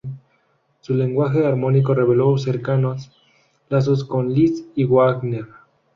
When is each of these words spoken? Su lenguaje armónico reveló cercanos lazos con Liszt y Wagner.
Su 0.79 0.95
lenguaje 0.95 1.45
armónico 1.45 1.93
reveló 1.93 2.35
cercanos 2.39 3.11
lazos 3.69 4.03
con 4.03 4.33
Liszt 4.33 4.65
y 4.75 4.85
Wagner. 4.85 5.45